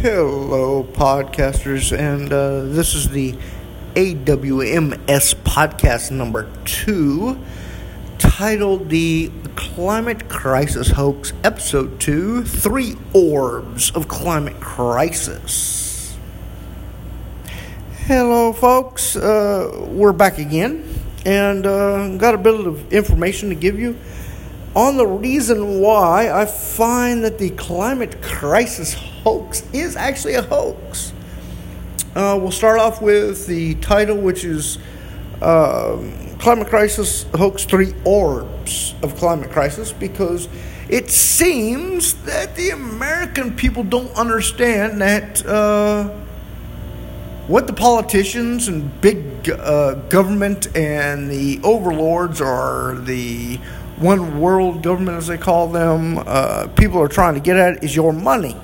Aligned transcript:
Hello, 0.00 0.84
podcasters, 0.84 1.90
and 1.90 2.32
uh, 2.32 2.62
this 2.66 2.94
is 2.94 3.08
the 3.08 3.32
AWMS 3.94 5.34
podcast 5.42 6.12
number 6.12 6.48
two, 6.64 7.36
titled 8.16 8.90
The 8.90 9.32
Climate 9.56 10.28
Crisis 10.28 10.92
Hoax, 10.92 11.32
Episode 11.42 11.98
2 11.98 12.44
Three 12.44 12.94
Orbs 13.12 13.90
of 13.90 14.06
Climate 14.06 14.60
Crisis. 14.60 16.16
Hello, 18.06 18.52
folks, 18.52 19.16
uh, 19.16 19.84
we're 19.88 20.12
back 20.12 20.38
again, 20.38 20.88
and 21.26 21.66
uh, 21.66 22.16
got 22.18 22.36
a 22.36 22.38
bit 22.38 22.54
of 22.54 22.92
information 22.92 23.48
to 23.48 23.56
give 23.56 23.80
you 23.80 23.98
on 24.76 24.96
the 24.96 25.08
reason 25.08 25.80
why 25.80 26.30
I 26.30 26.46
find 26.46 27.24
that 27.24 27.38
the 27.38 27.50
climate 27.50 28.22
crisis 28.22 28.94
hoax 29.28 29.62
is 29.74 29.94
actually 29.94 30.32
a 30.34 30.42
hoax. 30.42 31.12
Uh, 32.14 32.38
we'll 32.40 32.50
start 32.50 32.80
off 32.80 33.02
with 33.02 33.46
the 33.46 33.74
title, 33.74 34.16
which 34.16 34.42
is 34.42 34.78
uh, 35.42 35.98
Climate 36.38 36.68
Crisis 36.68 37.24
Hoax 37.36 37.66
Three 37.66 37.92
Orbs 38.06 38.94
of 39.02 39.16
Climate 39.16 39.50
Crisis, 39.50 39.92
because 39.92 40.48
it 40.88 41.10
seems 41.10 42.14
that 42.24 42.56
the 42.56 42.70
American 42.70 43.54
people 43.54 43.84
don't 43.84 44.10
understand 44.16 45.02
that 45.02 45.44
uh, 45.44 46.08
what 47.48 47.66
the 47.66 47.74
politicians 47.74 48.68
and 48.68 48.98
big 49.02 49.50
uh, 49.50 49.92
government 50.08 50.74
and 50.74 51.30
the 51.30 51.60
overlords 51.62 52.40
or 52.40 52.98
the 53.04 53.56
one 53.98 54.40
world 54.40 54.82
government, 54.82 55.18
as 55.18 55.26
they 55.26 55.36
call 55.36 55.68
them, 55.68 56.16
uh, 56.16 56.68
people 56.76 56.98
are 56.98 57.08
trying 57.08 57.34
to 57.34 57.40
get 57.40 57.58
at 57.58 57.84
is 57.84 57.94
your 57.94 58.14
money. 58.14 58.56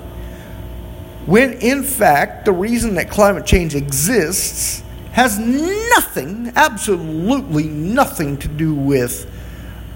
When 1.25 1.53
in 1.53 1.83
fact, 1.83 2.45
the 2.45 2.51
reason 2.51 2.95
that 2.95 3.09
climate 3.09 3.45
change 3.45 3.73
exists 3.75 4.83
has 5.11 5.39
nothing, 5.39 6.51
absolutely 6.55 7.63
nothing 7.63 8.37
to 8.37 8.47
do 8.47 8.75
with 8.75 9.31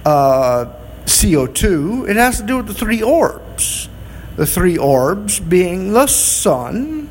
uh, 0.05 0.73
CO2. 1.05 2.09
It 2.09 2.15
has 2.15 2.39
to 2.39 2.45
do 2.45 2.57
with 2.57 2.67
the 2.67 2.73
three 2.73 3.03
orbs. 3.03 3.89
The 4.37 4.45
three 4.45 4.77
orbs 4.77 5.39
being 5.39 5.91
the 5.91 6.07
sun, 6.07 7.09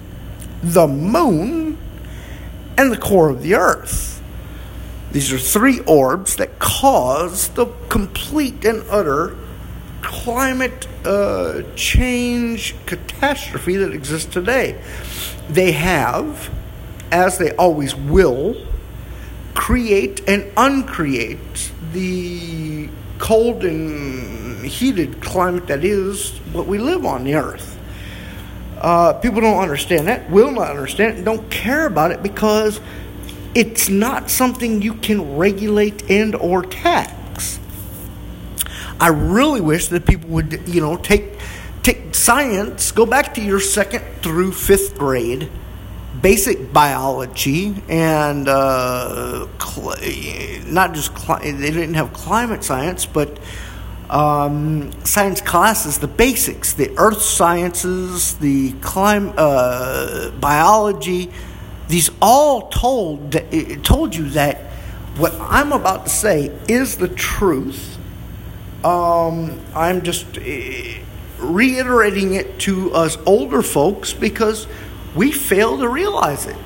the 0.63 0.87
moon, 0.87 1.77
and 2.77 2.91
the 2.91 2.97
core 2.97 3.29
of 3.29 3.43
the 3.43 3.55
earth. 3.55 4.23
These 5.13 5.33
are 5.33 5.39
three 5.39 5.81
orbs 5.81 6.37
that 6.37 6.59
cause 6.59 7.49
the 7.49 7.67
complete 7.89 8.65
and 8.65 8.83
utter 8.91 9.37
climate 10.03 10.87
uh, 11.05 11.63
change 11.75 12.75
catastrophe 12.87 13.77
that 13.77 13.93
exists 13.93 14.33
today. 14.33 14.81
They 15.49 15.73
have, 15.73 16.51
as 17.11 17.39
they 17.39 17.53
always 17.53 17.95
will, 17.95 18.57
create 19.55 20.29
and 20.29 20.51
uncreate 20.57 21.73
the 21.93 22.89
cold 23.19 23.65
and 23.65 24.65
heated 24.65 25.21
climate 25.21 25.67
that 25.67 25.85
is 25.85 26.31
what 26.53 26.67
we 26.67 26.79
live 26.79 27.05
on 27.05 27.25
the 27.25 27.35
earth. 27.35 27.79
Uh, 28.81 29.13
people 29.15 29.41
don't 29.41 29.61
understand 29.61 30.07
that, 30.07 30.31
will 30.31 30.53
not 30.53 30.71
understand 30.71 31.19
it, 31.19 31.25
don't 31.25 31.51
care 31.51 31.87
about 31.87 32.13
it 32.13 32.23
because 32.23 32.81
it's 33.55 33.89
not 33.89 34.31
something 34.31 34.83
you 34.83 34.95
can 34.95 35.37
regulate 35.37 36.09
and 36.09 36.37
or 36.37 36.63
tax. 36.63 37.13
I 39.01 39.09
really 39.09 39.61
wish 39.61 39.89
that 39.89 40.07
people 40.07 40.31
would, 40.31 40.63
you 40.67 40.81
know, 40.81 40.97
take 40.97 41.39
take 41.83 42.15
science, 42.15 42.93
go 42.93 43.07
back 43.07 43.35
to 43.35 43.41
your 43.41 43.61
second 43.61 44.03
through 44.23 44.53
fifth 44.53 44.99
grade, 44.99 45.49
basic 46.21 46.73
biology, 46.73 47.75
and 47.89 48.49
uh, 48.49 49.47
cl- 49.59 49.97
not 50.67 50.95
just 50.95 51.15
cli- 51.15 51.53
they 51.53 51.71
didn't 51.71 51.95
have 51.95 52.13
climate 52.13 52.65
science, 52.65 53.07
but 53.07 53.39
um, 54.11 54.91
science 55.05 55.41
classes, 55.41 55.99
the 55.99 56.09
basics, 56.09 56.73
the 56.73 56.91
earth 56.99 57.23
sciences, 57.23 58.35
the 58.39 58.73
clim- 58.81 59.35
uh, 59.37 60.31
biology 60.33 61.31
these 61.89 62.11
all 62.21 62.69
told 62.69 63.33
told 63.83 64.15
you 64.15 64.29
that 64.31 64.59
what 65.17 65.35
I'm 65.41 65.73
about 65.73 66.05
to 66.05 66.11
say 66.11 66.53
is 66.69 66.99
the 66.99 67.09
truth. 67.09 67.98
Um, 68.85 69.59
I'm 69.75 70.03
just 70.03 70.39
uh, 70.39 70.43
reiterating 71.39 72.35
it 72.35 72.61
to 72.61 72.93
us 72.95 73.19
older 73.27 73.63
folks 73.63 74.13
because 74.13 74.67
we 75.17 75.33
fail 75.33 75.79
to 75.79 75.89
realize 75.89 76.47
it. 76.47 76.57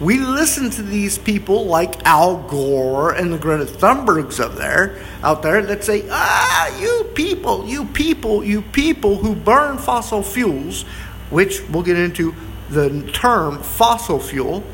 We 0.00 0.18
listen 0.18 0.70
to 0.70 0.82
these 0.82 1.18
people 1.18 1.66
like 1.66 2.04
Al 2.04 2.38
Gore 2.48 3.12
and 3.12 3.32
the 3.32 3.38
Greta 3.38 3.64
Thunbergs 3.64 4.44
of 4.44 4.56
there 4.56 4.98
out 5.22 5.42
there 5.42 5.62
that 5.62 5.84
say, 5.84 6.04
"Ah, 6.10 6.78
you 6.80 7.10
people, 7.14 7.66
you 7.66 7.84
people, 7.84 8.42
you 8.42 8.62
people 8.62 9.16
who 9.16 9.36
burn 9.36 9.78
fossil 9.78 10.22
fuels," 10.22 10.82
which 11.30 11.62
we'll 11.68 11.84
get 11.84 11.96
into 11.96 12.34
the 12.70 13.02
term 13.12 13.62
fossil 13.62 14.18
fuel 14.18 14.64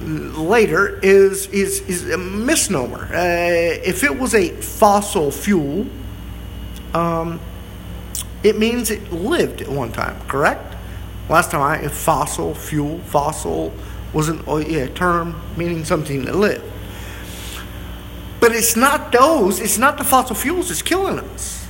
later 0.00 0.98
is 1.02 1.46
is 1.48 1.80
is 1.82 2.10
a 2.10 2.18
misnomer. 2.18 3.04
Uh, 3.12 3.80
if 3.84 4.02
it 4.02 4.18
was 4.18 4.34
a 4.34 4.50
fossil 4.50 5.30
fuel, 5.30 5.86
um, 6.94 7.40
it 8.42 8.58
means 8.58 8.90
it 8.90 9.12
lived 9.12 9.60
at 9.60 9.68
one 9.68 9.92
time. 9.92 10.20
Correct? 10.26 10.76
Last 11.28 11.50
time 11.50 11.62
I 11.62 11.86
fossil 11.88 12.54
fuel 12.54 12.98
fossil 13.00 13.72
was 14.12 14.28
an 14.28 14.42
oh, 14.46 14.58
yeah, 14.58 14.86
term 14.88 15.40
meaning 15.56 15.84
something 15.84 16.24
that 16.24 16.34
lived. 16.34 16.64
But 18.40 18.52
it's 18.52 18.74
not 18.74 19.12
those. 19.12 19.60
It's 19.60 19.78
not 19.78 19.98
the 19.98 20.04
fossil 20.04 20.34
fuels 20.34 20.68
that's 20.68 20.82
killing 20.82 21.18
us. 21.18 21.68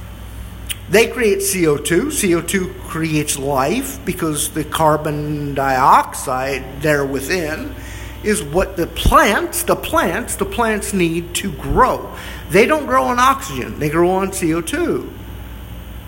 They 0.88 1.08
create 1.08 1.38
CO2. 1.38 2.06
CO2 2.06 2.80
creates 2.80 3.38
life 3.38 4.04
because 4.04 4.50
the 4.50 4.64
carbon 4.64 5.54
dioxide 5.54 6.80
there 6.80 7.04
within 7.04 7.74
is 8.22 8.42
what 8.42 8.76
the 8.76 8.86
plants, 8.86 9.62
the 9.62 9.76
plants, 9.76 10.36
the 10.36 10.44
plants 10.44 10.92
need 10.92 11.34
to 11.36 11.52
grow. 11.52 12.14
They 12.50 12.66
don't 12.66 12.86
grow 12.86 13.04
on 13.04 13.18
oxygen, 13.18 13.78
they 13.78 13.88
grow 13.88 14.10
on 14.10 14.30
CO2. 14.30 15.10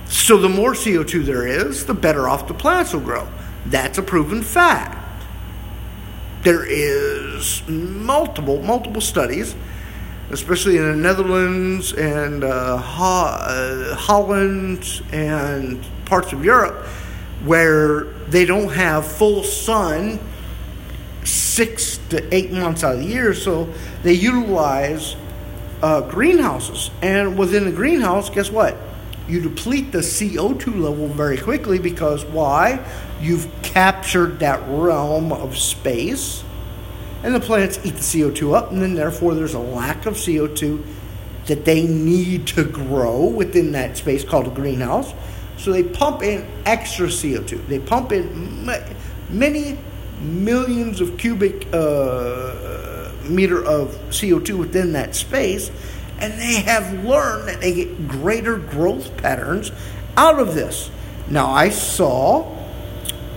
So 0.07 0.37
the 0.37 0.49
more 0.49 0.73
CO2 0.73 1.25
there 1.25 1.47
is, 1.47 1.87
the 1.87 1.95
better 1.95 2.29
off 2.29 2.47
the 2.47 2.55
plants 2.55 2.93
will 2.93 3.01
grow. 3.01 3.29
That's 3.67 3.99
a 3.99 4.03
proven 4.03 4.43
fact. 4.43 4.99
There 6.43 6.67
is 6.67 7.63
multiple, 7.69 8.63
multiple 8.63 9.01
studies 9.01 9.55
especially 10.33 10.79
in 10.79 10.91
the 10.91 10.97
Netherlands 10.97 11.93
and 11.93 12.43
uh, 12.43 12.77
uh, 12.77 13.95
Holland 13.95 15.03
and 15.13 15.85
parts 16.07 16.33
of 16.33 16.43
Europe, 16.43 16.87
where 17.45 18.05
they 18.29 18.47
don't 18.47 18.71
have 18.71 19.07
full 19.07 19.45
sun 19.45 20.19
six 21.25 21.99
to 22.11 22.35
eight 22.35 22.51
months 22.51 22.85
out 22.85 22.95
of 22.95 23.01
the 23.01 23.07
year, 23.07 23.35
so 23.35 23.73
they 24.03 24.15
utilize 24.15 25.17
uh, 25.83 26.01
greenhouses. 26.03 26.91
And 27.01 27.39
within 27.39 27.65
the 27.65 27.73
greenhouse, 27.73 28.31
guess 28.31 28.51
what? 28.51 28.77
You 29.29 29.41
deplete 29.41 29.93
the 29.93 29.99
CO2 29.99 30.81
level 30.81 31.09
very 31.09 31.39
quickly 31.39 31.79
because 31.79 32.25
why? 32.25 32.85
You've 33.21 33.49
captured 33.63 34.41
that 34.41 34.61
realm 34.69 35.33
of 35.33 35.57
space 35.57 36.43
and 37.23 37.35
the 37.35 37.41
plants 37.41 37.79
eat 37.85 37.95
the 37.95 38.01
CO2 38.01 38.55
up, 38.55 38.73
and 38.73 38.83
then 38.83 38.95
therefore 38.95 39.35
there's 39.35 39.55
a 39.55 39.61
lack 39.61 40.07
of 40.07 40.15
CO2 40.15 40.83
that 41.47 41.65
they 41.65 41.87
need 41.87 42.47
to 42.49 42.65
grow 42.65 43.25
within 43.25 43.73
that 43.73 43.97
space 43.97 44.25
called 44.25 44.47
a 44.47 44.51
greenhouse. 44.51 45.13
So 45.57 45.73
they 45.73 45.85
pump 45.85 46.23
in 46.23 46.47
extra 46.67 47.07
CO2. 47.07 47.67
They 47.69 47.79
pump 47.79 48.13
in 48.13 48.69
many 49.31 49.79
millions 50.23 51.01
of 51.01 51.17
cubic 51.19 51.67
uh, 51.73 53.11
meter 53.25 53.65
of 53.65 53.91
CO2 54.11 54.59
within 54.59 54.93
that 54.93 55.15
space, 55.15 55.71
and 56.19 56.33
they 56.35 56.63
have 56.63 57.05
learned 57.05 57.49
that 57.49 57.61
they 57.61 57.75
get 57.75 58.09
greater 58.09 58.57
growth 58.57 59.17
patterns 59.17 59.73
out 60.17 60.39
of 60.39 60.55
this. 60.55 60.91
Now, 61.29 61.51
I 61.51 61.71
saw, 61.71 62.57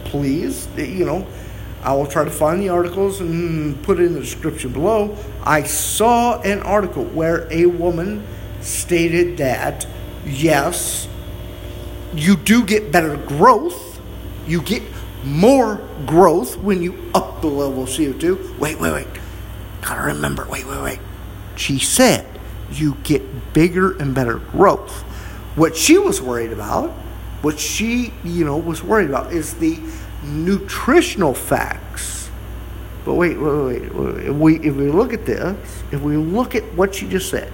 please, 0.06 0.68
you 0.78 1.06
know, 1.06 1.28
I 1.82 1.94
will 1.94 2.08
try 2.08 2.26
to 2.26 2.32
find 2.32 2.62
the 2.62 2.70
articles 2.70 3.22
and 3.22 3.82
put 3.84 4.00
it 4.00 4.06
in 4.06 4.14
the 4.14 4.20
description 4.20 4.74
below. 4.74 5.16
I 5.44 5.64
saw 5.64 6.42
an 6.42 6.62
article 6.64 7.06
where 7.06 7.48
a 7.52 7.68
woman 7.68 8.26
stated 8.62 9.38
that 9.38 9.86
yes, 10.26 11.08
you 12.16 12.36
do 12.36 12.66
get 12.66 12.92
better 12.92 13.18
growth. 13.18 14.02
You 14.48 14.62
get 14.62 14.82
more 15.26 15.82
growth 16.06 16.58
when 16.58 16.82
you 16.82 17.12
up 17.14 17.42
the 17.42 17.48
level 17.48 17.84
of 17.84 17.90
CO2. 17.90 18.60
Wait, 18.60 18.80
wait, 18.80 18.94
wait. 18.94 19.08
Gotta 19.82 20.02
remember. 20.02 20.48
Wait, 20.48 20.66
wait, 20.68 20.82
wait. 20.82 21.00
She 21.56 21.80
said 21.80 22.26
you 22.72 22.98
get 23.04 23.54
bigger 23.54 23.98
and 23.98 24.14
better 24.14 24.38
growth. 24.38 25.02
What 25.56 25.76
she 25.76 25.98
was 25.98 26.22
worried 26.22 26.52
about, 26.52 26.92
what 27.42 27.60
she, 27.60 28.14
you 28.24 28.46
know, 28.46 28.58
was 28.58 28.84
worried 28.84 29.10
about 29.10 29.32
is 29.32 29.56
the 29.56 29.80
nutritional 30.24 31.34
facts. 31.34 32.30
But 33.06 33.14
wait, 33.14 33.38
wait, 33.38 33.54
wait, 33.54 33.94
wait. 33.94 34.26
If 34.26 34.36
we 34.36 34.56
if 34.60 34.76
we 34.76 34.90
look 34.90 35.14
at 35.14 35.26
this, 35.26 35.84
if 35.92 36.02
we 36.02 36.18
look 36.18 36.56
at 36.56 36.64
what 36.74 36.96
she 36.96 37.08
just 37.08 37.30
said, 37.30 37.52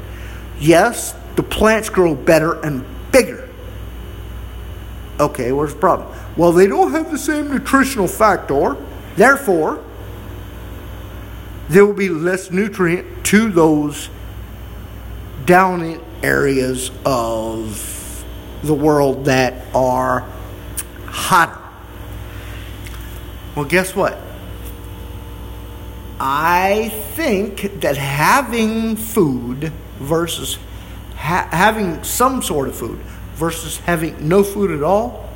yes, 0.59 1.13
the 1.35 1.44
plants 1.44 1.89
grow 1.89 2.15
better 2.15 2.59
and 2.62 2.85
bigger. 3.12 3.40
Okay, 5.21 5.51
where's 5.51 5.75
the 5.75 5.79
problem? 5.79 6.12
Well, 6.35 6.51
they 6.51 6.65
don't 6.65 6.91
have 6.94 7.12
the 7.12 7.18
same 7.18 7.51
nutritional 7.51 8.07
factor. 8.07 8.75
Therefore, 9.15 9.83
there 11.69 11.85
will 11.85 11.94
be 11.94 12.09
less 12.09 12.50
nutrient 12.50 13.23
to 13.27 13.51
those 13.51 14.09
down 15.45 15.83
in 15.83 16.01
areas 16.23 16.89
of 17.06 18.25
the 18.63 18.73
world 18.73 19.25
that 19.25 19.63
are 19.75 20.27
hotter. 21.06 21.62
Well, 23.56 23.65
guess 23.65 23.95
what? 23.95 24.17
I 26.19 26.89
think 27.13 27.81
that 27.81 27.97
having 27.97 28.95
food 28.95 29.71
versus 30.00 30.57
ha- 31.15 31.47
having 31.51 32.03
some 32.03 32.41
sort 32.41 32.69
of 32.69 32.75
food 32.75 33.00
versus 33.33 33.77
having 33.79 34.27
no 34.27 34.43
food 34.43 34.71
at 34.71 34.83
all 34.83 35.29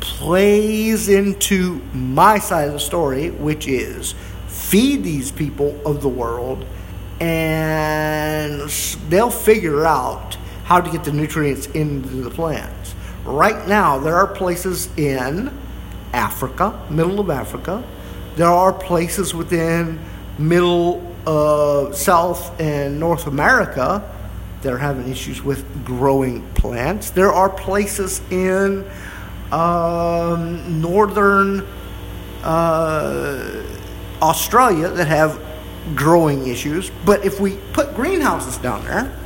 plays 0.00 1.08
into 1.08 1.82
my 1.92 2.38
side 2.38 2.68
of 2.68 2.74
the 2.74 2.80
story, 2.80 3.30
which 3.30 3.66
is 3.66 4.14
feed 4.46 5.02
these 5.02 5.30
people 5.32 5.80
of 5.86 6.02
the 6.02 6.08
world 6.08 6.64
and 7.20 8.70
they'll 9.08 9.30
figure 9.30 9.84
out 9.84 10.36
how 10.64 10.80
to 10.80 10.90
get 10.90 11.04
the 11.04 11.12
nutrients 11.12 11.66
into 11.68 12.08
the 12.08 12.30
plants. 12.30 12.94
Right 13.24 13.66
now, 13.66 13.98
there 13.98 14.16
are 14.16 14.26
places 14.26 14.88
in 14.96 15.50
Africa, 16.12 16.80
middle 16.90 17.20
of 17.20 17.30
Africa, 17.30 17.82
there 18.36 18.48
are 18.48 18.72
places 18.72 19.34
within 19.34 19.98
middle, 20.38 21.04
uh, 21.26 21.92
South, 21.92 22.58
and 22.60 23.00
North 23.00 23.26
America 23.26 24.14
that 24.62 24.72
are 24.72 24.78
having 24.78 25.08
issues 25.10 25.42
with 25.42 25.84
growing 25.84 26.46
plants. 26.54 27.10
There 27.10 27.32
are 27.32 27.48
places 27.48 28.20
in 28.30 28.84
um, 29.52 30.80
northern 30.80 31.66
uh, 32.42 33.62
Australia 34.20 34.88
that 34.88 35.06
have 35.06 35.40
growing 35.94 36.46
issues. 36.46 36.90
But 37.04 37.24
if 37.24 37.40
we 37.40 37.56
put 37.72 37.94
greenhouses 37.94 38.56
down 38.58 38.84
there 38.84 39.16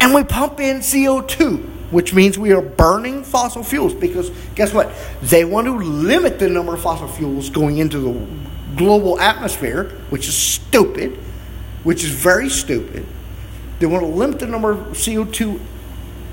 and 0.00 0.14
we 0.14 0.24
pump 0.24 0.60
in 0.60 0.78
CO2, 0.78 1.68
which 1.90 2.14
means 2.14 2.38
we 2.38 2.52
are 2.52 2.62
burning 2.62 3.24
fossil 3.24 3.64
fuels, 3.64 3.92
because 3.92 4.30
guess 4.54 4.72
what? 4.72 4.92
They 5.22 5.44
want 5.44 5.66
to 5.66 5.76
limit 5.76 6.38
the 6.38 6.48
number 6.48 6.74
of 6.74 6.80
fossil 6.80 7.08
fuels 7.08 7.50
going 7.50 7.78
into 7.78 7.98
the 7.98 8.26
global 8.76 9.18
atmosphere, 9.18 9.90
which 10.10 10.28
is 10.28 10.36
stupid, 10.36 11.18
which 11.82 12.04
is 12.04 12.10
very 12.10 12.48
stupid. 12.48 13.04
They 13.80 13.86
want 13.86 14.04
to 14.04 14.10
limit 14.10 14.38
the 14.38 14.46
number 14.46 14.70
of 14.70 14.78
CO2 14.88 15.58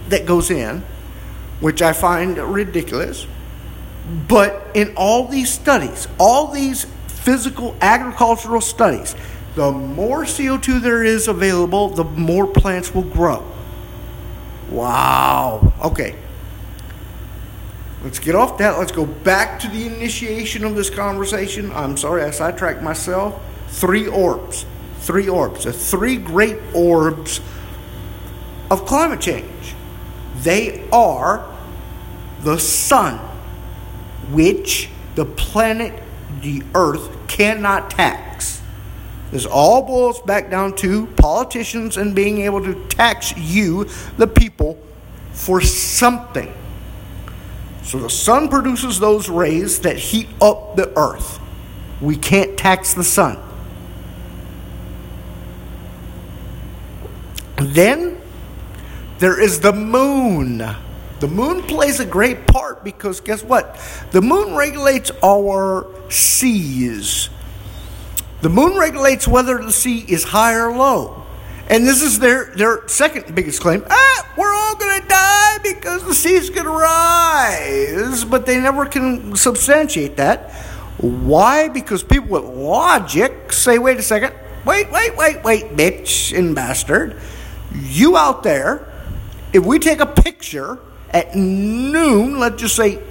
that 0.10 0.26
goes 0.26 0.52
in, 0.52 0.84
which 1.62 1.82
I 1.82 1.94
find 1.94 2.38
ridiculous. 2.38 3.26
But 4.28 4.68
in 4.74 4.94
all 4.96 5.28
these 5.28 5.50
studies, 5.50 6.08
all 6.20 6.52
these 6.52 6.86
physical 7.08 7.76
agricultural 7.82 8.62
studies, 8.62 9.16
the 9.56 9.72
more 9.72 10.24
CO2 10.24 10.82
there 10.82 11.04
is 11.04 11.28
available, 11.28 11.90
the 11.90 12.04
more 12.04 12.48
plants 12.48 12.94
will 12.94 13.02
grow. 13.02 13.50
Wow. 14.70 15.74
Okay. 15.84 16.16
Let's 18.04 18.20
get 18.20 18.36
off 18.36 18.58
that. 18.60 18.78
Let's 18.78 18.92
go 18.92 19.06
back 19.06 19.60
to 19.62 19.68
the 19.70 19.88
initiation 19.88 20.64
of 20.64 20.76
this 20.76 20.90
conversation. 20.90 21.72
I'm 21.72 21.98
sorry, 21.98 22.24
I 22.24 22.32
sidetracked 22.32 22.82
myself. 22.82 23.42
Three 23.70 24.08
orbs. 24.08 24.66
Three 25.00 25.30
orbs. 25.30 25.64
The 25.64 25.74
three 25.74 26.18
great 26.18 26.58
orbs 26.74 27.40
of 28.70 28.86
climate 28.86 29.22
change. 29.22 29.76
They 30.40 30.88
are 30.92 31.46
the 32.42 32.58
sun, 32.60 33.18
which 34.32 34.90
the 35.16 35.26
planet, 35.26 36.02
the 36.42 36.64
earth, 36.76 37.10
cannot 37.28 37.90
tax. 37.92 38.62
This 39.32 39.46
all 39.46 39.82
boils 39.82 40.22
back 40.22 40.50
down 40.50 40.76
to 40.78 41.08
politicians 41.18 41.98
and 41.98 42.16
being 42.16 42.40
able 42.42 42.64
to 42.64 42.88
tax 42.88 43.36
you, 43.38 43.86
the 44.18 44.28
people, 44.28 44.78
for 45.34 45.60
something. 45.62 46.54
So 47.84 48.00
the 48.00 48.10
sun 48.10 48.50
produces 48.50 49.00
those 49.00 49.30
rays 49.30 49.80
that 49.82 49.98
heat 49.98 50.28
up 50.42 50.76
the 50.76 50.92
earth. 50.98 51.40
We 52.02 52.16
can't 52.16 52.58
tax 52.58 52.94
the 52.94 53.04
sun. 53.04 53.38
Then 57.74 58.22
there 59.20 59.40
is 59.40 59.60
the 59.60 59.74
moon. 59.74 60.64
The 61.20 61.28
moon 61.28 61.64
plays 61.64 62.00
a 62.00 62.06
great 62.06 62.46
part 62.46 62.84
because 62.84 63.22
guess 63.22 63.44
what? 63.44 63.80
The 64.12 64.22
moon 64.22 64.56
regulates 64.56 65.12
our 65.24 65.88
seas. 66.10 67.30
The 68.42 68.50
moon 68.50 68.78
regulates 68.78 69.28
whether 69.28 69.58
the 69.58 69.72
sea 69.72 70.06
is 70.08 70.24
high 70.24 70.54
or 70.54 70.72
low. 70.72 71.24
And 71.70 71.86
this 71.86 72.02
is 72.02 72.20
their, 72.20 72.46
their 72.56 72.88
second 72.88 73.34
biggest 73.36 73.62
claim. 73.62 73.84
Ah, 73.90 74.34
we're 74.38 74.54
all 74.54 74.76
going 74.76 75.02
to 75.02 75.08
die 75.08 75.58
because 75.64 76.04
the 76.04 76.14
sea's 76.14 76.50
going 76.50 76.66
to 76.66 76.72
rise. 76.72 78.24
But 78.24 78.46
they 78.46 78.60
never 78.60 78.86
can 78.86 79.36
substantiate 79.36 80.18
that. 80.18 80.52
Why? 80.98 81.68
Because 81.68 82.04
people 82.04 82.30
with 82.30 82.44
logic 82.44 83.52
say, 83.52 83.80
wait 83.80 83.98
a 83.98 84.04
second, 84.04 84.34
wait, 84.66 84.92
wait, 84.92 85.18
wait, 85.18 85.44
wait, 85.44 85.76
bitch 85.76 86.38
and 86.38 86.56
bastard. 86.56 87.20
You 87.82 88.18
out 88.18 88.44
there, 88.44 88.92
if 89.54 89.66
we 89.66 89.80
take 89.80 90.00
a 90.00 90.06
picture 90.06 90.80
at 91.10 91.36
noon, 91.36 92.40
let's 92.40 92.62
just 92.62 92.76
say, 92.76 93.02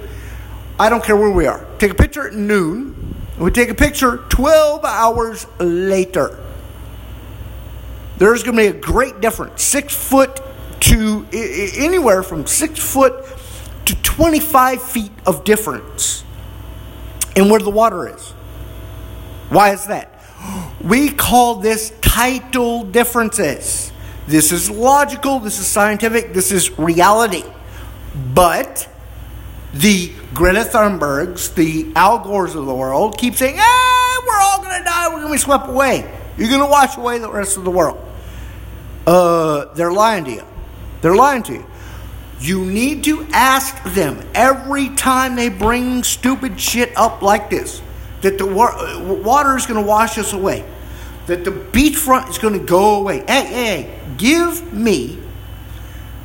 I 0.79 0.89
don't 0.89 1.03
care 1.03 1.17
where 1.17 1.31
we 1.31 1.47
are, 1.47 1.65
take 1.79 1.91
a 1.91 1.95
picture 1.95 2.27
at 2.27 2.33
noon, 2.33 3.15
and 3.35 3.43
we 3.43 3.51
take 3.51 3.69
a 3.69 3.75
picture 3.75 4.17
12 4.29 4.85
hours 4.85 5.45
later. 5.59 6.43
There's 8.17 8.43
going 8.43 8.57
to 8.57 8.63
be 8.63 8.77
a 8.77 8.81
great 8.81 9.21
difference. 9.21 9.63
Six 9.63 9.95
foot 9.95 10.41
to 10.81 11.25
anywhere 11.31 12.23
from 12.23 12.47
six 12.47 12.79
foot 12.79 13.25
to 13.85 13.95
25 14.03 14.81
feet 14.81 15.11
of 15.25 15.43
difference 15.43 16.23
in 17.35 17.49
where 17.49 17.59
the 17.59 17.69
water 17.69 18.07
is. 18.07 18.31
Why 19.49 19.71
is 19.71 19.85
that? 19.87 20.13
We 20.81 21.09
call 21.09 21.55
this 21.55 21.91
tidal 22.01 22.83
differences. 22.83 23.91
This 24.27 24.51
is 24.51 24.69
logical, 24.69 25.39
this 25.39 25.59
is 25.59 25.67
scientific, 25.67 26.33
this 26.33 26.51
is 26.51 26.77
reality. 26.77 27.43
But 28.33 28.89
the 29.73 30.11
Greta 30.33 30.61
Thunbergs, 30.61 31.55
the 31.55 31.91
Al 31.95 32.19
Gores 32.19 32.53
of 32.55 32.65
the 32.65 32.73
world, 32.73 33.17
keep 33.17 33.35
saying, 33.35 33.55
ah, 33.57 34.23
we're 34.27 34.39
all 34.39 34.61
going 34.61 34.77
to 34.79 34.83
die, 34.83 35.07
we're 35.07 35.21
going 35.21 35.27
to 35.27 35.33
be 35.33 35.37
swept 35.37 35.69
away. 35.69 36.13
You're 36.37 36.49
going 36.49 36.61
to 36.61 36.67
wash 36.67 36.97
away 36.97 37.19
the 37.19 37.31
rest 37.31 37.57
of 37.57 37.63
the 37.63 37.71
world. 37.71 38.03
Uh, 39.05 39.73
they're 39.73 39.93
lying 39.93 40.25
to 40.25 40.31
you. 40.31 40.43
They're 41.01 41.15
lying 41.15 41.43
to 41.43 41.53
you. 41.53 41.65
You 42.39 42.65
need 42.65 43.05
to 43.05 43.25
ask 43.31 43.81
them 43.93 44.23
every 44.35 44.89
time 44.89 45.35
they 45.35 45.49
bring 45.49 46.03
stupid 46.03 46.59
shit 46.59 46.95
up 46.95 47.21
like 47.21 47.49
this 47.49 47.81
that 48.21 48.37
the 48.37 48.45
water 48.45 49.55
is 49.55 49.65
going 49.65 49.79
to 49.79 49.87
wash 49.87 50.17
us 50.17 50.33
away, 50.33 50.65
that 51.27 51.45
the 51.45 51.51
beachfront 51.51 52.29
is 52.29 52.37
going 52.37 52.59
to 52.59 52.65
go 52.65 52.95
away. 52.95 53.23
Hey, 53.27 53.45
hey, 53.45 53.81
hey, 53.81 53.96
give 54.17 54.73
me 54.73 55.19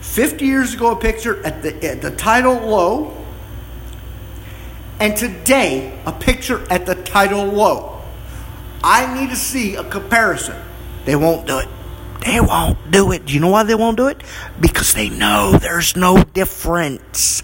50 0.00 0.44
years 0.44 0.74
ago 0.74 0.92
a 0.92 0.96
picture 0.96 1.44
at 1.44 1.62
the, 1.62 1.88
at 1.88 2.02
the 2.02 2.10
tidal 2.10 2.54
low, 2.54 3.16
and 4.98 5.16
today 5.16 5.98
a 6.06 6.12
picture 6.12 6.66
at 6.70 6.86
the 6.86 6.94
tidal 6.94 7.44
low. 7.44 8.00
I 8.84 9.18
need 9.18 9.30
to 9.30 9.36
see 9.36 9.76
a 9.76 9.84
comparison. 9.84 10.60
They 11.04 11.16
won't 11.16 11.46
do 11.46 11.58
it. 11.58 11.68
They 12.24 12.40
won't 12.40 12.90
do 12.90 13.10
it. 13.12 13.26
Do 13.26 13.34
you 13.34 13.40
know 13.40 13.50
why 13.50 13.64
they 13.64 13.74
won't 13.74 13.96
do 13.96 14.06
it? 14.08 14.22
Because 14.60 14.94
they 14.94 15.08
know 15.08 15.52
there's 15.52 15.96
no 15.96 16.22
difference. 16.22 17.40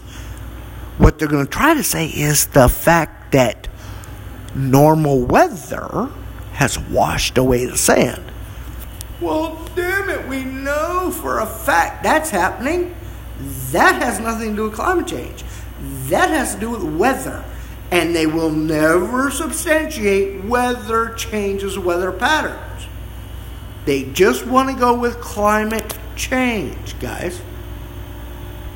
What 0.99 1.19
they're 1.19 1.28
going 1.28 1.47
to 1.47 1.50
try 1.50 1.75
to 1.75 1.83
say 1.83 2.07
is 2.07 2.47
the 2.47 2.69
fact 2.69 3.33
that 3.33 3.69
normal 4.55 5.25
weather 5.25 6.11
has 6.52 6.78
washed 6.78 7.38
away 7.38 7.67
the 7.67 7.76
sand. 7.76 8.27
Well, 9.20 9.68
damn 9.75 10.08
it, 10.08 10.28
we 10.28 10.44
know 10.44 11.10
for 11.10 11.40
a 11.40 11.46
fact 11.46 12.04
that's 12.04 12.30
happening. 12.30 12.94
That 13.70 14.00
has 14.00 14.20
nothing 14.20 14.50
to 14.50 14.56
do 14.56 14.62
with 14.64 14.75
climate 14.75 15.06
change. 15.06 15.44
That 16.08 16.30
has 16.30 16.54
to 16.54 16.60
do 16.60 16.70
with 16.70 16.82
weather. 16.82 17.44
And 17.90 18.14
they 18.14 18.26
will 18.26 18.50
never 18.50 19.30
substantiate 19.30 20.44
weather 20.44 21.14
changes, 21.14 21.78
weather 21.78 22.12
patterns. 22.12 22.87
They 23.87 24.04
just 24.04 24.46
want 24.46 24.68
to 24.68 24.76
go 24.76 24.94
with 24.94 25.20
climate 25.20 25.96
change, 26.14 26.98
guys. 27.00 27.40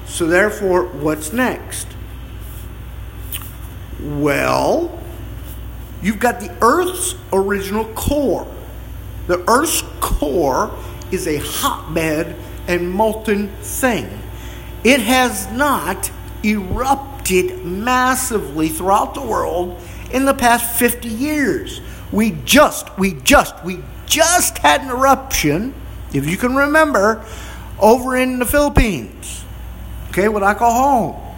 So, 0.06 0.26
therefore, 0.26 0.86
what's 0.86 1.32
next? 1.32 1.86
Well, 4.00 4.98
you've 6.02 6.18
got 6.18 6.40
the 6.40 6.56
Earth's 6.60 7.14
original 7.32 7.84
core. 7.94 8.46
The 9.26 9.44
Earth's 9.48 9.84
core 10.22 10.70
is 11.10 11.26
a 11.26 11.38
hotbed 11.38 12.36
and 12.68 12.88
molten 12.88 13.48
thing. 13.56 14.08
It 14.84 15.00
has 15.00 15.50
not 15.50 16.12
erupted 16.44 17.64
massively 17.64 18.68
throughout 18.68 19.14
the 19.14 19.20
world 19.20 19.80
in 20.12 20.24
the 20.24 20.32
past 20.32 20.78
50 20.78 21.08
years. 21.08 21.80
We 22.12 22.36
just, 22.44 22.96
we 22.96 23.14
just, 23.14 23.64
we 23.64 23.80
just 24.06 24.58
had 24.58 24.82
an 24.82 24.90
eruption, 24.90 25.74
if 26.14 26.28
you 26.28 26.36
can 26.36 26.54
remember, 26.54 27.24
over 27.80 28.16
in 28.16 28.38
the 28.38 28.46
Philippines. 28.46 29.44
Okay, 30.10 30.28
what 30.28 30.44
I 30.44 30.54
call 30.54 30.72
home. 30.72 31.36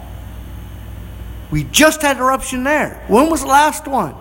We 1.49 1.63
just 1.63 2.03
had 2.03 2.17
an 2.17 2.21
eruption 2.21 2.63
there. 2.63 3.03
When 3.07 3.31
was 3.31 3.41
the 3.41 3.47
last 3.47 3.87
one? 3.87 4.13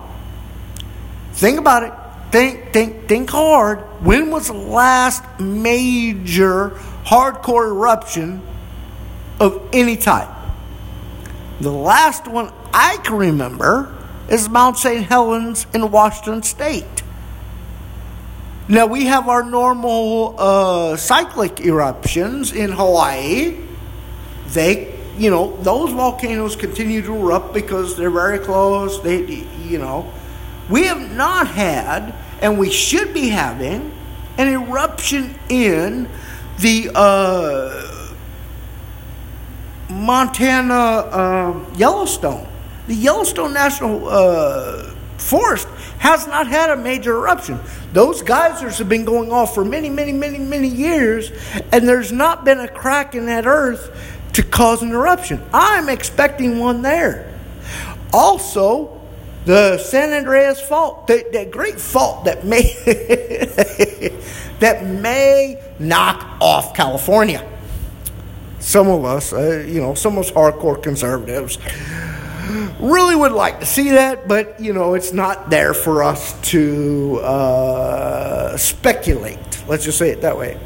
Think 1.35 1.59
about 1.59 1.83
it. 1.83 1.93
Think, 2.35 2.73
think, 2.73 3.07
think 3.07 3.31
hard. 3.31 3.79
When 4.05 4.33
was 4.33 4.49
the 4.49 4.55
last 4.55 5.23
major 5.39 6.71
hardcore 7.05 7.69
eruption 7.69 8.43
of 9.39 9.69
any 9.73 9.97
type? 9.97 10.31
The 11.61 11.71
last 11.71 12.27
one 12.27 12.53
I 12.73 12.97
can 13.05 13.15
remember 13.15 13.97
is 14.29 14.49
Mount 14.49 14.79
St. 14.79 15.07
Helens 15.07 15.69
in 15.73 15.89
Washington 15.93 16.43
State. 16.43 17.05
Now 18.67 18.87
we 18.87 19.05
have 19.05 19.29
our 19.29 19.45
normal 19.45 20.35
uh, 20.37 20.97
cyclic 20.97 21.61
eruptions 21.61 22.53
in 22.53 22.73
Hawaii. 22.73 23.61
They, 24.49 24.93
you 25.17 25.31
know, 25.31 25.57
those 25.59 25.93
volcanoes 25.93 26.57
continue 26.57 27.01
to 27.03 27.15
erupt 27.15 27.55
because 27.55 27.97
they're 27.97 28.11
very 28.11 28.41
close. 28.41 29.01
They, 29.03 29.21
you 29.63 29.79
know, 29.79 30.13
we 30.69 30.85
have 30.85 31.15
not 31.15 31.49
had, 31.49 32.15
and 32.41 32.59
we 32.59 32.71
should 32.71 33.15
be 33.15 33.29
having, 33.29 33.93
an 34.39 34.49
eruption 34.49 35.35
in 35.49 36.09
the 36.59 36.91
uh, 36.95 38.15
Montana 39.91 40.75
uh, 40.75 41.75
Yellowstone. 41.77 42.47
The 42.87 42.95
Yellowstone 42.95 43.53
National 43.53 44.09
uh, 44.09 44.91
Forest 45.17 45.69
has 45.99 46.27
not 46.27 46.47
had 46.47 46.71
a 46.71 46.77
major 46.77 47.17
eruption. 47.17 47.59
Those 47.93 48.21
geysers 48.21 48.79
have 48.79 48.89
been 48.89 49.05
going 49.05 49.33
off 49.33 49.55
for 49.55 49.65
many, 49.65 49.89
many, 49.89 50.13
many, 50.13 50.39
many 50.39 50.69
years, 50.69 51.31
and 51.73 51.89
there's 51.89 52.13
not 52.13 52.45
been 52.45 52.61
a 52.61 52.69
crack 52.69 53.15
in 53.15 53.27
that 53.27 53.47
earth 53.47 53.97
to 54.35 54.43
cause 54.43 54.83
an 54.83 54.91
eruption. 54.91 55.43
I'm 55.53 55.89
expecting 55.89 56.59
one 56.59 56.83
there. 56.83 57.33
Also, 58.13 58.94
the 59.45 59.79
San 59.79 60.13
Andreas 60.13 60.61
Fault, 60.61 61.07
that, 61.09 61.33
that 61.33 61.51
great 61.51 61.81
fault 61.81 62.25
that 62.25 62.45
may 62.45 62.63
that 64.61 64.85
may 64.85 65.63
knock 65.79 66.39
off 66.41 66.75
California. 66.75 67.47
Some 68.59 68.89
of 68.89 69.05
us, 69.05 69.33
uh, 69.33 69.65
you 69.67 69.81
know, 69.81 69.95
some 69.95 70.17
of 70.17 70.25
us 70.25 70.31
hardcore 70.31 70.83
conservatives 70.83 71.59
really 72.81 73.15
would 73.15 73.33
like 73.33 73.61
to 73.61 73.67
see 73.67 73.91
that, 73.91 74.27
but 74.27 74.59
you 74.61 74.73
know, 74.73 74.95
it's 74.95 75.13
not 75.13 75.51
there 75.51 75.75
for 75.75 76.03
us 76.03 76.41
to 76.51 77.21
uh, 77.23 78.57
speculate. 78.57 79.39
Let's 79.69 79.85
just 79.85 79.99
say 79.99 80.11
it 80.11 80.23
that 80.23 80.39
way. 80.39 80.59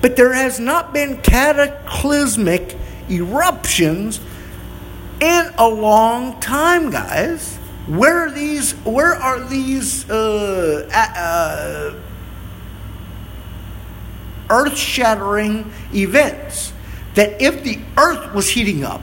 But 0.00 0.16
there 0.16 0.32
has 0.32 0.60
not 0.60 0.92
been 0.92 1.20
cataclysmic 1.22 2.76
eruptions 3.08 4.20
in 5.24 5.50
a 5.56 5.66
long 5.66 6.38
time, 6.40 6.90
guys. 6.90 7.56
Where 7.86 8.26
are 8.26 8.30
these? 8.30 8.72
Where 8.84 9.14
are 9.14 9.40
these 9.40 10.08
uh, 10.10 10.88
uh, 10.92 11.94
earth-shattering 14.50 15.72
events? 15.94 16.72
That 17.14 17.40
if 17.40 17.64
the 17.64 17.78
Earth 17.96 18.34
was 18.34 18.50
heating 18.50 18.84
up, 18.84 19.00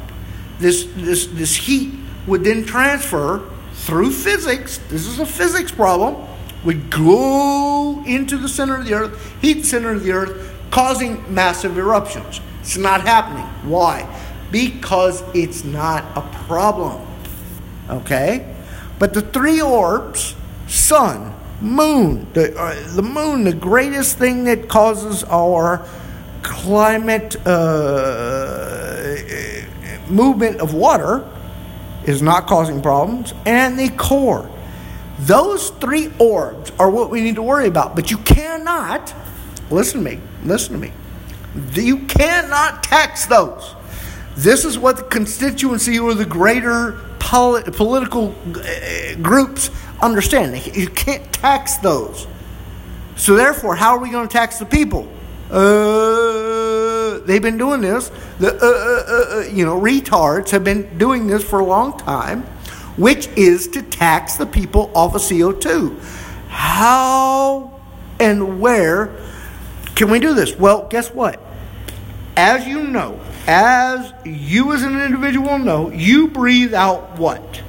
this 0.59 0.85
this 0.95 1.25
this 1.27 1.55
heat 1.55 1.93
would 2.27 2.43
then 2.43 2.65
transfer 2.65 3.49
through 3.73 4.11
physics. 4.11 4.77
This 4.89 5.07
is 5.07 5.19
a 5.19 5.25
physics 5.25 5.71
problem. 5.71 6.27
Would 6.65 6.91
go 6.91 8.03
into 8.05 8.37
the 8.37 8.47
center 8.47 8.77
of 8.77 8.85
the 8.85 8.93
Earth, 8.93 9.41
heat 9.41 9.61
the 9.61 9.63
center 9.63 9.91
of 9.91 10.03
the 10.03 10.11
Earth, 10.11 10.53
causing 10.69 11.33
massive 11.33 11.79
eruptions. 11.79 12.39
It's 12.59 12.77
not 12.77 13.01
happening. 13.01 13.45
Why? 13.67 14.05
Because 14.51 15.23
it's 15.33 15.63
not 15.63 16.05
a 16.15 16.21
problem. 16.45 17.05
Okay? 17.89 18.55
But 18.99 19.13
the 19.13 19.21
three 19.21 19.61
orbs, 19.61 20.35
sun, 20.67 21.33
moon, 21.61 22.27
the, 22.33 22.57
uh, 22.57 22.95
the 22.95 23.01
moon, 23.01 23.43
the 23.43 23.53
greatest 23.53 24.17
thing 24.17 24.43
that 24.45 24.67
causes 24.67 25.23
our 25.25 25.85
climate 26.43 27.35
uh, 27.45 29.15
movement 30.09 30.59
of 30.59 30.73
water, 30.73 31.27
is 32.05 32.21
not 32.21 32.47
causing 32.47 32.81
problems, 32.81 33.33
and 33.45 33.77
the 33.77 33.89
core. 33.89 34.49
Those 35.19 35.69
three 35.69 36.11
orbs 36.17 36.71
are 36.79 36.89
what 36.89 37.11
we 37.11 37.21
need 37.21 37.35
to 37.35 37.43
worry 37.43 37.67
about. 37.67 37.95
But 37.95 38.09
you 38.09 38.17
cannot, 38.17 39.13
listen 39.69 40.03
to 40.03 40.09
me, 40.11 40.19
listen 40.43 40.73
to 40.73 40.79
me. 40.79 40.91
You 41.73 41.99
cannot 41.99 42.81
tax 42.83 43.27
those. 43.27 43.75
This 44.41 44.65
is 44.65 44.79
what 44.79 44.97
the 44.97 45.03
constituency 45.03 45.99
or 45.99 46.15
the 46.15 46.25
greater 46.25 46.93
polit- 47.19 47.71
political 47.73 48.33
uh, 48.55 49.15
groups 49.21 49.69
understand. 50.01 50.65
You 50.75 50.87
can't 50.87 51.31
tax 51.31 51.77
those. 51.77 52.25
So, 53.17 53.35
therefore, 53.35 53.75
how 53.75 53.91
are 53.95 53.99
we 53.99 54.09
going 54.09 54.27
to 54.27 54.33
tax 54.33 54.57
the 54.57 54.65
people? 54.65 55.07
Uh, 55.51 57.19
they've 57.19 57.41
been 57.41 57.59
doing 57.59 57.81
this. 57.81 58.09
The 58.39 58.55
uh, 58.55 58.65
uh, 58.65 59.37
uh, 59.37 59.41
uh, 59.41 59.53
you 59.53 59.63
know 59.63 59.79
retards 59.79 60.49
have 60.49 60.63
been 60.63 60.97
doing 60.97 61.27
this 61.27 61.43
for 61.43 61.59
a 61.59 61.65
long 61.65 61.95
time, 61.99 62.41
which 62.97 63.27
is 63.35 63.67
to 63.67 63.83
tax 63.83 64.37
the 64.37 64.47
people 64.47 64.89
off 64.95 65.13
of 65.13 65.21
CO 65.21 65.51
two. 65.51 65.99
How 66.47 67.79
and 68.19 68.59
where 68.59 69.15
can 69.93 70.09
we 70.09 70.17
do 70.17 70.33
this? 70.33 70.57
Well, 70.57 70.87
guess 70.87 71.11
what? 71.13 71.39
As 72.35 72.65
you 72.65 72.87
know, 72.87 73.19
as 73.47 74.13
you 74.25 74.73
as 74.73 74.83
an 74.83 74.99
individual 75.01 75.57
know, 75.57 75.89
you 75.89 76.27
breathe 76.27 76.73
out 76.73 77.17
what? 77.17 77.61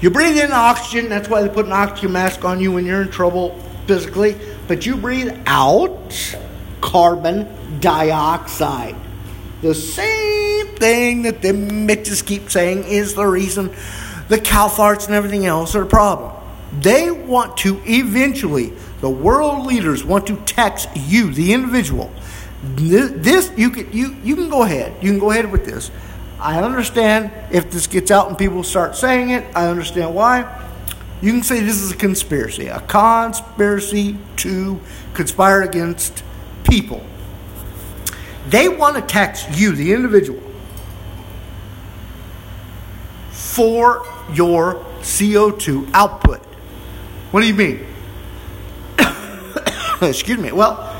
You 0.00 0.10
breathe 0.10 0.38
in 0.38 0.52
oxygen, 0.52 1.08
that's 1.08 1.28
why 1.28 1.42
they 1.42 1.48
put 1.48 1.66
an 1.66 1.72
oxygen 1.72 2.12
mask 2.12 2.44
on 2.44 2.60
you 2.60 2.72
when 2.72 2.84
you're 2.84 3.02
in 3.02 3.10
trouble 3.10 3.58
physically, 3.86 4.36
but 4.68 4.86
you 4.86 4.96
breathe 4.96 5.34
out 5.46 6.36
carbon 6.80 7.80
dioxide. 7.80 8.96
The 9.62 9.74
same 9.74 10.66
thing 10.76 11.22
that 11.22 11.40
the 11.40 11.52
Mitches 11.52 12.22
keep 12.22 12.50
saying 12.50 12.84
is 12.84 13.14
the 13.14 13.26
reason 13.26 13.74
the 14.28 14.38
cow 14.38 14.68
farts 14.68 15.06
and 15.06 15.14
everything 15.14 15.46
else 15.46 15.74
are 15.74 15.82
a 15.82 15.86
problem. 15.86 16.32
They 16.80 17.10
want 17.10 17.56
to 17.58 17.80
eventually, 17.86 18.72
the 19.00 19.10
world 19.10 19.66
leaders 19.66 20.04
want 20.04 20.26
to 20.26 20.36
tax 20.36 20.86
you, 20.94 21.32
the 21.32 21.52
individual, 21.52 22.12
this 22.76 23.52
you 23.56 23.70
can 23.70 23.92
you 23.92 24.16
you 24.24 24.36
can 24.36 24.48
go 24.48 24.62
ahead. 24.62 24.94
You 25.02 25.10
can 25.10 25.18
go 25.18 25.30
ahead 25.30 25.50
with 25.50 25.64
this. 25.64 25.90
I 26.40 26.60
understand 26.60 27.30
if 27.52 27.70
this 27.70 27.86
gets 27.86 28.10
out 28.10 28.28
and 28.28 28.36
people 28.36 28.62
start 28.62 28.96
saying 28.96 29.30
it. 29.30 29.44
I 29.54 29.68
understand 29.68 30.14
why. 30.14 30.62
You 31.22 31.32
can 31.32 31.42
say 31.42 31.60
this 31.60 31.80
is 31.80 31.90
a 31.90 31.96
conspiracy, 31.96 32.66
a 32.66 32.80
conspiracy 32.80 34.18
to 34.36 34.80
conspire 35.14 35.62
against 35.62 36.22
people. 36.64 37.02
They 38.48 38.68
want 38.68 38.96
to 38.96 39.02
tax 39.02 39.58
you, 39.58 39.72
the 39.72 39.94
individual, 39.94 40.42
for 43.30 44.06
your 44.34 44.84
CO2 45.00 45.90
output. 45.94 46.40
What 47.30 47.40
do 47.40 47.46
you 47.46 47.54
mean? 47.54 47.86
Excuse 50.02 50.38
me. 50.38 50.52
Well, 50.52 50.93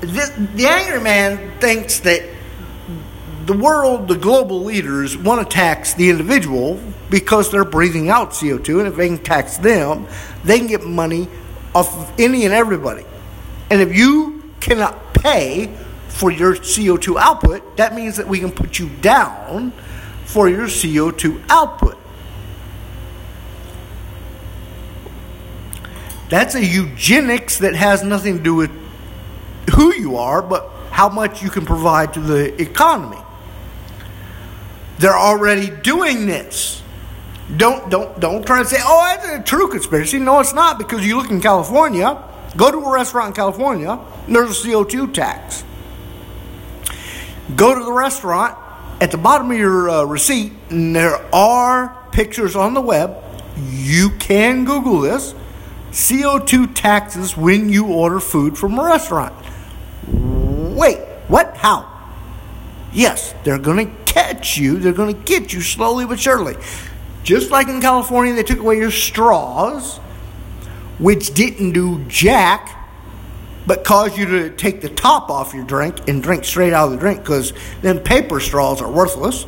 the, 0.00 0.48
the 0.54 0.66
angry 0.66 1.00
man 1.00 1.58
thinks 1.60 2.00
that 2.00 2.22
the 3.46 3.54
world, 3.54 4.08
the 4.08 4.16
global 4.16 4.62
leaders, 4.62 5.16
want 5.16 5.40
to 5.40 5.54
tax 5.54 5.94
the 5.94 6.10
individual 6.10 6.80
because 7.10 7.50
they're 7.50 7.64
breathing 7.64 8.10
out 8.10 8.30
CO2, 8.30 8.80
and 8.80 8.88
if 8.88 8.96
they 8.96 9.08
can 9.08 9.18
tax 9.18 9.56
them, 9.56 10.06
they 10.44 10.58
can 10.58 10.66
get 10.66 10.84
money 10.84 11.28
off 11.74 11.96
of 11.96 12.20
any 12.20 12.44
and 12.44 12.52
everybody. 12.52 13.04
And 13.70 13.80
if 13.80 13.96
you 13.96 14.52
cannot 14.60 15.14
pay 15.14 15.74
for 16.08 16.30
your 16.30 16.56
CO2 16.56 17.16
output, 17.16 17.76
that 17.76 17.94
means 17.94 18.16
that 18.16 18.28
we 18.28 18.38
can 18.38 18.52
put 18.52 18.78
you 18.78 18.88
down 19.00 19.72
for 20.24 20.48
your 20.48 20.66
CO2 20.66 21.42
output. 21.48 21.96
That's 26.28 26.54
a 26.54 26.64
eugenics 26.64 27.58
that 27.60 27.74
has 27.74 28.02
nothing 28.02 28.38
to 28.38 28.42
do 28.42 28.54
with 28.54 28.70
who 29.74 29.94
you 29.94 30.16
are, 30.16 30.42
but 30.42 30.68
how 30.90 31.08
much 31.08 31.42
you 31.42 31.50
can 31.50 31.64
provide 31.64 32.14
to 32.14 32.20
the 32.20 32.60
economy. 32.60 33.18
They're 34.98 35.16
already 35.16 35.70
doing 35.70 36.26
this. 36.26 36.82
Don't 37.56 37.88
don't 37.88 38.18
don't 38.20 38.44
try 38.44 38.62
to 38.62 38.68
say, 38.68 38.78
oh, 38.80 39.16
that's 39.16 39.40
a 39.40 39.42
true 39.42 39.68
conspiracy. 39.68 40.18
No, 40.18 40.40
it's 40.40 40.52
not 40.52 40.76
because 40.76 41.06
you 41.06 41.16
look 41.16 41.30
in 41.30 41.40
California. 41.40 42.22
Go 42.56 42.70
to 42.70 42.78
a 42.78 42.92
restaurant 42.92 43.28
in 43.28 43.34
California. 43.34 43.98
There's 44.26 44.64
a 44.64 44.68
CO2 44.68 45.14
tax. 45.14 45.64
Go 47.56 47.78
to 47.78 47.84
the 47.84 47.92
restaurant. 47.92 48.58
At 49.00 49.12
the 49.12 49.18
bottom 49.18 49.50
of 49.52 49.56
your 49.56 49.88
uh, 49.88 50.04
receipt, 50.04 50.52
and 50.70 50.94
there 50.94 51.24
are 51.32 51.96
pictures 52.10 52.56
on 52.56 52.74
the 52.74 52.80
web. 52.80 53.16
You 53.70 54.10
can 54.18 54.64
Google 54.64 55.00
this. 55.00 55.34
CO2 55.92 56.74
taxes 56.74 57.36
when 57.36 57.68
you 57.68 57.86
order 57.86 58.18
food 58.18 58.58
from 58.58 58.76
a 58.78 58.84
restaurant. 58.84 59.32
How? 61.58 61.92
Yes, 62.92 63.34
they're 63.44 63.58
going 63.58 63.86
to 63.86 64.04
catch 64.04 64.56
you. 64.56 64.78
They're 64.78 64.92
going 64.92 65.14
to 65.14 65.22
get 65.22 65.52
you 65.52 65.60
slowly 65.60 66.06
but 66.06 66.18
surely. 66.18 66.56
Just 67.24 67.50
like 67.50 67.68
in 67.68 67.80
California, 67.80 68.32
they 68.32 68.42
took 68.42 68.60
away 68.60 68.78
your 68.78 68.90
straws, 68.90 69.98
which 70.98 71.34
didn't 71.34 71.72
do 71.72 72.04
jack, 72.06 72.74
but 73.66 73.84
caused 73.84 74.16
you 74.16 74.24
to 74.26 74.50
take 74.50 74.80
the 74.80 74.88
top 74.88 75.28
off 75.28 75.52
your 75.52 75.64
drink 75.64 76.08
and 76.08 76.22
drink 76.22 76.44
straight 76.44 76.72
out 76.72 76.86
of 76.86 76.92
the 76.92 76.96
drink 76.96 77.20
because 77.20 77.52
then 77.82 77.98
paper 78.00 78.40
straws 78.40 78.80
are 78.80 78.90
worthless. 78.90 79.44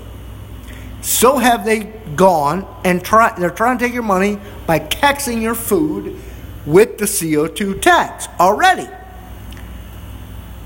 So 1.01 1.39
have 1.39 1.65
they 1.65 1.85
gone 2.17 2.67
and 2.85 3.03
try, 3.03 3.35
they're 3.39 3.51
trying 3.51 3.79
to 3.79 3.85
take 3.85 3.95
your 3.95 4.03
money 4.03 4.39
by 4.67 4.81
taxing 4.81 5.41
your 5.41 5.55
food 5.55 6.21
with 6.67 6.99
the 6.99 7.07
CO2 7.07 7.81
tax 7.81 8.29
already. 8.39 8.89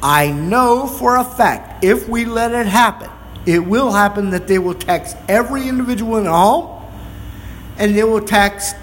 I 0.05 0.31
know 0.31 0.87
for 0.87 1.17
a 1.17 1.25
fact 1.25 1.83
if 1.83 2.11
we 2.11 2.27
let 2.27 2.53
it 2.53 2.67
happen, 2.67 3.11
it 3.47 3.61
will 3.61 3.91
happen 3.91 4.31
that 4.31 4.47
they 4.47 4.59
will 4.59 4.75
tax 4.75 5.15
every 5.29 5.67
individual 5.67 6.19
in 6.19 6.25
the 6.25 6.31
home 6.31 6.87
and 7.79 7.97
they 7.97 8.05
will 8.05 8.21
tax 8.21 8.75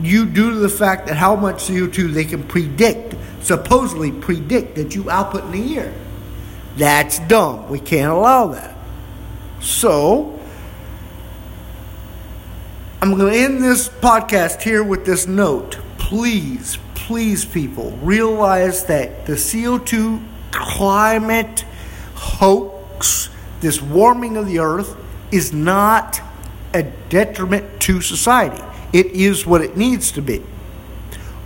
you 0.00 0.24
due 0.24 0.50
to 0.50 0.56
the 0.56 0.70
fact 0.70 1.08
that 1.08 1.16
how 1.16 1.36
much 1.36 1.56
CO2 1.56 2.14
they 2.14 2.24
can 2.24 2.42
predict, 2.42 3.14
supposedly 3.42 4.10
predict 4.10 4.76
that 4.76 4.94
you 4.94 5.10
output 5.10 5.44
in 5.44 5.52
a 5.52 5.64
year. 5.64 5.94
That's 6.78 7.18
dumb. 7.18 7.68
We 7.68 7.78
can't 7.78 8.10
allow 8.10 8.46
that. 8.48 8.74
So, 9.60 10.40
I'm 13.02 13.14
going 13.14 13.30
to 13.30 13.38
end 13.38 13.62
this 13.62 13.90
podcast 13.90 14.62
here 14.62 14.82
with 14.82 15.04
this 15.04 15.26
note. 15.26 15.78
Please, 15.98 16.78
please, 16.94 17.44
people, 17.44 17.90
realize 18.02 18.84
that 18.86 19.26
the 19.26 19.34
CO2 19.34 20.22
climate 20.56 21.64
hoax, 22.14 23.28
this 23.60 23.80
warming 23.80 24.36
of 24.36 24.46
the 24.46 24.58
earth, 24.58 24.96
is 25.30 25.52
not 25.52 26.20
a 26.72 26.82
detriment 26.82 27.80
to 27.80 28.00
society. 28.00 28.62
It 28.92 29.06
is 29.06 29.46
what 29.46 29.60
it 29.60 29.76
needs 29.76 30.12
to 30.12 30.22
be. 30.22 30.42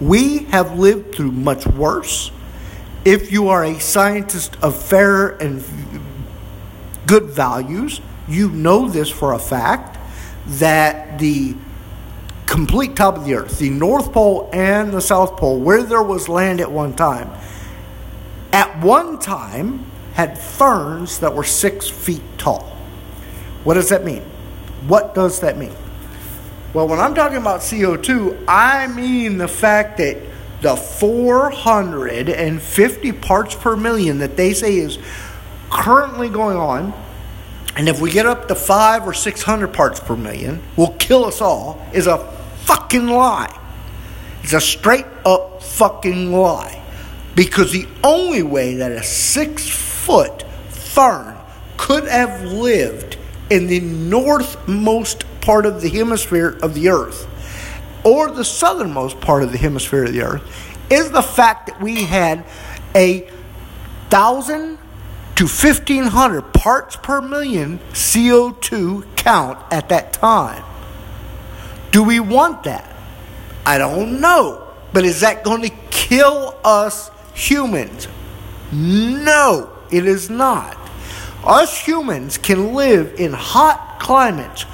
We 0.00 0.44
have 0.44 0.78
lived 0.78 1.14
through 1.14 1.32
much 1.32 1.66
worse. 1.66 2.30
If 3.04 3.32
you 3.32 3.48
are 3.48 3.64
a 3.64 3.80
scientist 3.80 4.56
of 4.62 4.80
fair 4.80 5.28
and 5.28 5.62
good 7.06 7.24
values, 7.24 8.00
you 8.28 8.50
know 8.50 8.88
this 8.88 9.10
for 9.10 9.32
a 9.32 9.38
fact 9.38 9.98
that 10.46 11.18
the 11.18 11.54
complete 12.46 12.96
top 12.96 13.16
of 13.16 13.24
the 13.24 13.34
earth, 13.34 13.58
the 13.58 13.70
North 13.70 14.12
Pole 14.12 14.48
and 14.52 14.92
the 14.92 15.00
South 15.00 15.36
Pole, 15.36 15.58
where 15.58 15.82
there 15.82 16.02
was 16.02 16.28
land 16.28 16.60
at 16.60 16.70
one 16.70 16.94
time, 16.94 17.30
at 18.52 18.80
one 18.80 19.18
time 19.18 19.86
had 20.14 20.38
ferns 20.38 21.18
that 21.20 21.34
were 21.34 21.44
six 21.44 21.88
feet 21.88 22.22
tall. 22.38 22.76
What 23.64 23.74
does 23.74 23.90
that 23.90 24.04
mean? 24.04 24.22
What 24.86 25.14
does 25.14 25.40
that 25.40 25.58
mean? 25.58 25.74
Well, 26.72 26.88
when 26.88 27.00
I'm 27.00 27.14
talking 27.14 27.36
about 27.36 27.60
CO2, 27.60 28.44
I 28.46 28.86
mean 28.86 29.36
the 29.38 29.48
fact 29.48 29.98
that 29.98 30.16
the 30.62 30.76
450 30.76 33.12
parts 33.12 33.54
per 33.54 33.76
million 33.76 34.18
that 34.18 34.36
they 34.36 34.54
say 34.54 34.76
is 34.76 34.98
currently 35.70 36.28
going 36.28 36.56
on, 36.56 36.92
and 37.76 37.88
if 37.88 38.00
we 38.00 38.10
get 38.10 38.26
up 38.26 38.48
to 38.48 38.54
five 38.54 39.06
or 39.06 39.14
600 39.14 39.72
parts 39.72 40.00
per 40.00 40.16
million, 40.16 40.60
will 40.76 40.94
kill 40.98 41.24
us 41.24 41.40
all, 41.40 41.80
is 41.92 42.06
a 42.06 42.18
fucking 42.64 43.06
lie. 43.06 43.56
It's 44.42 44.52
a 44.52 44.60
straight 44.60 45.06
up 45.24 45.62
fucking 45.62 46.32
lie. 46.32 46.79
Because 47.34 47.72
the 47.72 47.86
only 48.02 48.42
way 48.42 48.74
that 48.76 48.92
a 48.92 49.02
six 49.02 49.68
foot 49.68 50.42
fern 50.68 51.36
could 51.76 52.06
have 52.06 52.42
lived 52.44 53.16
in 53.48 53.66
the 53.66 53.80
northmost 53.80 55.24
part 55.40 55.66
of 55.66 55.80
the 55.80 55.88
hemisphere 55.88 56.58
of 56.62 56.74
the 56.74 56.88
earth 56.88 57.26
or 58.04 58.30
the 58.30 58.44
southernmost 58.44 59.20
part 59.20 59.42
of 59.42 59.52
the 59.52 59.58
hemisphere 59.58 60.04
of 60.04 60.12
the 60.12 60.22
earth 60.22 60.42
is 60.90 61.10
the 61.10 61.22
fact 61.22 61.66
that 61.66 61.80
we 61.80 62.04
had 62.04 62.44
a 62.94 63.28
thousand 64.08 64.78
to 65.36 65.44
1500 65.44 66.52
parts 66.52 66.96
per 66.96 67.20
million 67.20 67.78
CO2 67.92 69.16
count 69.16 69.58
at 69.70 69.88
that 69.88 70.12
time. 70.12 70.64
Do 71.92 72.02
we 72.02 72.20
want 72.20 72.64
that? 72.64 72.94
I 73.64 73.78
don't 73.78 74.20
know. 74.20 74.66
But 74.92 75.04
is 75.04 75.20
that 75.20 75.44
going 75.44 75.62
to 75.62 75.70
kill 75.90 76.58
us 76.64 77.10
humans. 77.48 78.08
No, 78.72 79.70
it 79.90 80.06
is 80.06 80.30
not. 80.30 80.76
Us 81.44 81.76
humans 81.78 82.38
can 82.38 82.74
live 82.74 83.14
in 83.18 83.32
hot 83.32 83.98
climates 83.98 84.66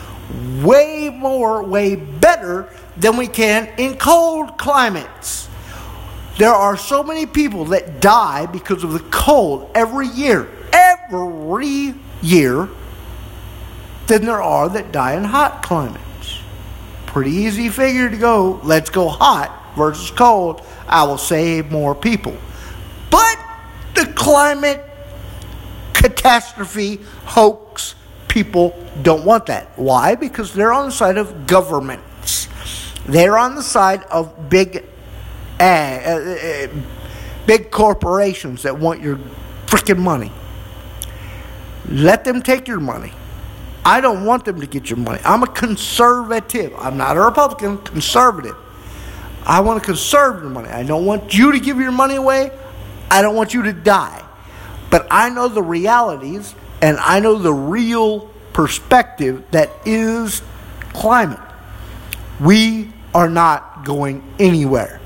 way 0.62 1.10
more, 1.10 1.62
way 1.62 1.96
better 1.96 2.68
than 2.96 3.16
we 3.16 3.28
can 3.28 3.68
in 3.78 3.96
cold 3.96 4.58
climates. 4.58 5.48
There 6.38 6.52
are 6.52 6.76
so 6.76 7.02
many 7.02 7.24
people 7.24 7.66
that 7.66 8.00
die 8.00 8.46
because 8.46 8.84
of 8.84 8.92
the 8.92 9.00
cold 9.10 9.70
every 9.74 10.08
year, 10.08 10.48
every 10.72 11.94
year, 12.20 12.68
than 14.06 14.24
there 14.24 14.42
are 14.42 14.68
that 14.68 14.92
die 14.92 15.14
in 15.14 15.24
hot 15.24 15.62
climates. 15.62 16.40
Pretty 17.06 17.30
easy 17.30 17.68
figure 17.68 18.10
to 18.10 18.16
go, 18.16 18.60
let's 18.64 18.90
go 18.90 19.08
hot 19.08 19.74
versus 19.76 20.10
cold. 20.10 20.62
I 20.86 21.04
will 21.04 21.18
save 21.18 21.70
more 21.70 21.94
people. 21.94 22.36
But 23.16 23.38
the 23.94 24.12
climate 24.12 24.84
catastrophe 25.94 27.00
hoax 27.24 27.94
people 28.28 28.76
don't 29.00 29.24
want 29.24 29.46
that. 29.46 29.70
Why? 29.76 30.16
Because 30.16 30.52
they're 30.52 30.72
on 30.72 30.86
the 30.86 30.92
side 30.92 31.16
of 31.16 31.46
governments. 31.46 32.48
They're 33.06 33.38
on 33.38 33.54
the 33.54 33.62
side 33.62 34.02
of 34.04 34.50
big 34.50 34.84
uh, 35.58 35.62
uh, 35.62 36.68
big 37.46 37.70
corporations 37.70 38.64
that 38.64 38.78
want 38.78 39.00
your 39.00 39.18
freaking 39.64 39.98
money. 39.98 40.30
Let 41.88 42.24
them 42.24 42.42
take 42.42 42.68
your 42.68 42.80
money. 42.80 43.12
I 43.82 44.02
don't 44.02 44.26
want 44.26 44.44
them 44.44 44.60
to 44.60 44.66
get 44.66 44.90
your 44.90 44.98
money. 44.98 45.20
I'm 45.24 45.42
a 45.42 45.46
conservative. 45.46 46.74
I'm 46.76 46.98
not 46.98 47.16
a 47.16 47.20
Republican, 47.22 47.78
conservative. 47.78 48.56
I 49.46 49.60
want 49.60 49.80
to 49.80 49.86
conserve 49.86 50.42
your 50.42 50.50
money. 50.50 50.68
I 50.68 50.82
don't 50.82 51.06
want 51.06 51.32
you 51.32 51.52
to 51.52 51.60
give 51.60 51.78
your 51.78 51.92
money 51.92 52.16
away. 52.16 52.50
I 53.10 53.22
don't 53.22 53.34
want 53.34 53.54
you 53.54 53.62
to 53.62 53.72
die. 53.72 54.24
But 54.90 55.06
I 55.10 55.30
know 55.30 55.48
the 55.48 55.62
realities 55.62 56.54
and 56.80 56.98
I 56.98 57.20
know 57.20 57.36
the 57.36 57.52
real 57.52 58.30
perspective 58.52 59.44
that 59.50 59.70
is 59.84 60.42
climate. 60.92 61.40
We 62.40 62.92
are 63.14 63.28
not 63.28 63.84
going 63.84 64.22
anywhere. 64.38 65.00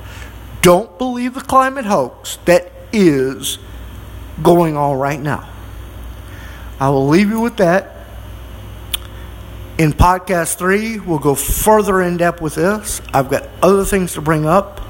Don't 0.62 0.98
believe 0.98 1.34
the 1.34 1.40
climate 1.40 1.86
hoax 1.86 2.38
that 2.44 2.70
is 2.92 3.58
going 4.42 4.76
on 4.76 4.98
right 4.98 5.20
now. 5.20 5.48
I 6.78 6.88
will 6.90 7.08
leave 7.08 7.30
you 7.30 7.40
with 7.40 7.56
that. 7.58 7.96
In 9.78 9.92
podcast 9.92 10.56
three, 10.56 10.98
we'll 10.98 11.18
go 11.18 11.34
further 11.34 12.02
in 12.02 12.18
depth 12.18 12.40
with 12.40 12.56
this. 12.56 13.00
I've 13.14 13.30
got 13.30 13.48
other 13.62 13.84
things 13.84 14.12
to 14.14 14.20
bring 14.20 14.44
up. 14.44 14.80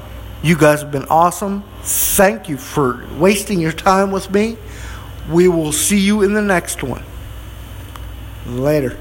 You 0.43 0.57
guys 0.57 0.81
have 0.81 0.91
been 0.91 1.05
awesome. 1.05 1.63
Thank 1.83 2.47
you 2.49 2.57
for 2.57 3.05
wasting 3.17 3.59
your 3.59 3.71
time 3.71 4.11
with 4.11 4.29
me. 4.31 4.57
We 5.29 5.47
will 5.47 5.71
see 5.71 5.99
you 5.99 6.21
in 6.21 6.33
the 6.33 6.41
next 6.41 6.83
one. 6.83 7.03
Later. 8.45 8.97